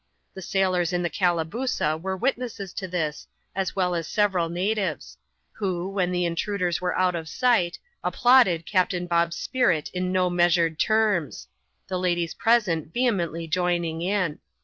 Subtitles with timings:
[0.33, 5.19] The sailors in the Calabooza were witnesses to this, as well as several natives;
[5.51, 10.79] who, when the intruders were out of sight, applauded Captain Bob's spirit in no measured
[10.79, 11.49] terms;
[11.87, 14.39] the ladies present vehe mently joining in.